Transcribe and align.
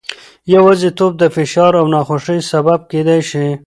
یوازیتوب 0.55 1.11
د 1.17 1.23
فشار 1.35 1.71
او 1.81 1.85
ناخوښۍ 1.93 2.39
سبب 2.51 2.79
کېدای 2.91 3.21
شي. 3.29 3.45